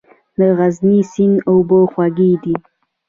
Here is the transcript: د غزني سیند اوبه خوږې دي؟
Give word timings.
د 0.37 0.39
غزني 0.57 0.99
سیند 1.11 1.37
اوبه 1.49 1.79
خوږې 1.91 2.31
دي؟ 2.43 2.55